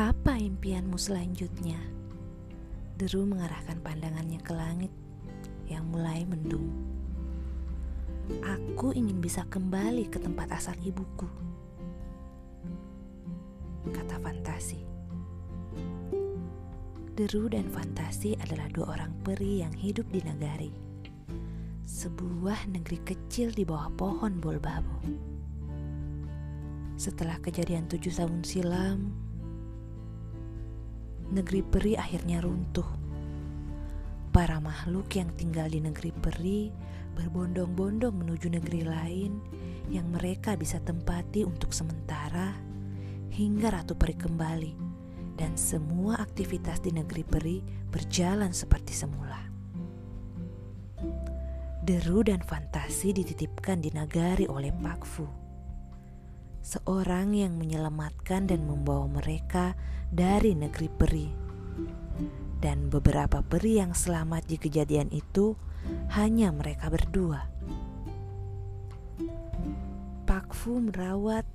[0.00, 1.76] akanmu selanjutnya?
[2.96, 4.88] Deru mengarahkan pandangannya ke langit
[5.68, 6.72] yang mulai mendung.
[8.40, 11.28] Aku ingin bisa kembali ke tempat asal ibuku.
[13.92, 14.80] Kata Fantasi.
[17.12, 20.72] Deru dan Fantasi adalah dua orang peri yang hidup di Nagari.
[21.84, 25.04] Sebuah negeri kecil di bawah pohon bolbabo.
[26.96, 29.29] Setelah kejadian tujuh tahun silam,
[31.30, 32.86] negeri peri akhirnya runtuh.
[34.30, 36.70] Para makhluk yang tinggal di negeri peri
[37.18, 39.42] berbondong-bondong menuju negeri lain
[39.90, 42.54] yang mereka bisa tempati untuk sementara
[43.34, 44.72] hingga Ratu Peri kembali
[45.34, 47.58] dan semua aktivitas di negeri peri
[47.90, 49.38] berjalan seperti semula.
[51.82, 55.49] Deru dan fantasi dititipkan di nagari oleh Pak Fu
[56.60, 59.74] seorang yang menyelamatkan dan membawa mereka
[60.12, 61.28] dari negeri peri.
[62.60, 65.56] Dan beberapa peri yang selamat di kejadian itu
[66.12, 67.48] hanya mereka berdua.
[70.28, 71.48] Pak Fu merawat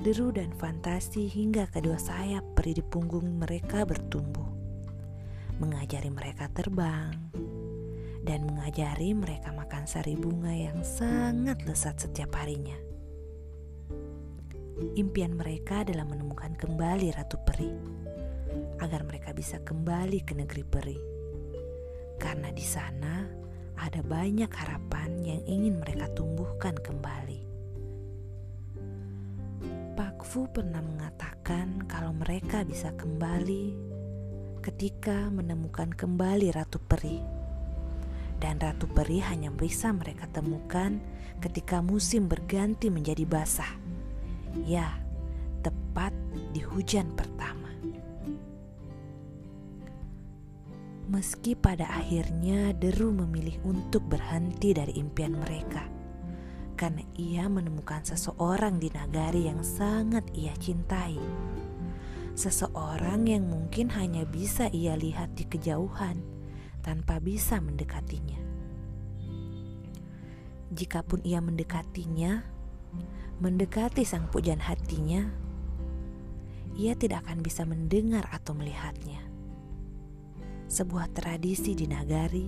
[0.00, 4.48] deru dan fantasi hingga kedua sayap peri di punggung mereka bertumbuh.
[5.60, 7.12] Mengajari mereka terbang
[8.22, 12.87] dan mengajari mereka makan sari bunga yang sangat lezat setiap harinya.
[14.78, 17.74] Impian mereka adalah menemukan kembali Ratu Peri,
[18.78, 20.98] agar mereka bisa kembali ke negeri peri.
[22.14, 23.26] Karena di sana
[23.74, 27.42] ada banyak harapan yang ingin mereka tumbuhkan kembali.
[29.98, 33.74] Pak Fu pernah mengatakan kalau mereka bisa kembali
[34.62, 37.18] ketika menemukan kembali Ratu Peri.
[38.38, 41.02] Dan Ratu Peri hanya bisa mereka temukan
[41.42, 43.87] ketika musim berganti menjadi basah
[44.64, 44.96] Ya,
[45.60, 46.12] tepat
[46.56, 47.68] di hujan pertama.
[51.08, 55.88] Meski pada akhirnya Deru memilih untuk berhenti dari impian mereka,
[56.76, 61.16] karena ia menemukan seseorang di nagari yang sangat ia cintai.
[62.36, 66.20] Seseorang yang mungkin hanya bisa ia lihat di kejauhan
[66.84, 68.38] tanpa bisa mendekatinya.
[70.76, 72.44] Jikapun ia mendekatinya,
[73.38, 75.30] mendekati sang pujan hatinya,
[76.78, 79.22] ia tidak akan bisa mendengar atau melihatnya.
[80.66, 82.46] Sebuah tradisi di nagari,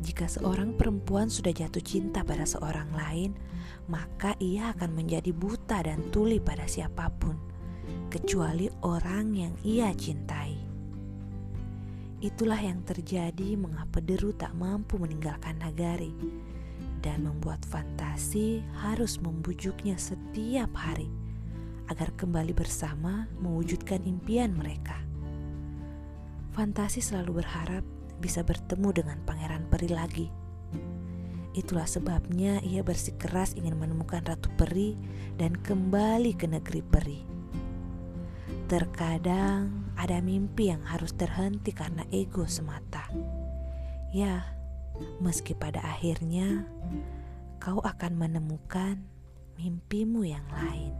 [0.00, 3.32] jika seorang perempuan sudah jatuh cinta pada seorang lain,
[3.88, 7.36] maka ia akan menjadi buta dan tuli pada siapa pun,
[8.12, 10.56] kecuali orang yang ia cintai.
[12.20, 16.12] Itulah yang terjadi mengapa Deru tak mampu meninggalkan nagari
[17.06, 21.06] dan membuat fantasi harus membujuknya setiap hari
[21.86, 24.98] agar kembali bersama mewujudkan impian mereka.
[26.50, 27.86] Fantasi selalu berharap
[28.18, 30.26] bisa bertemu dengan pangeran peri lagi.
[31.54, 34.98] Itulah sebabnya ia bersikeras ingin menemukan ratu peri
[35.38, 37.20] dan kembali ke negeri peri.
[38.66, 43.06] Terkadang ada mimpi yang harus terhenti karena ego semata.
[44.10, 44.55] Ya,
[45.20, 46.64] meski pada akhirnya
[47.62, 49.00] kau akan menemukan
[49.56, 50.92] mimpimu yang lain.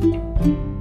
[0.00, 0.79] thank you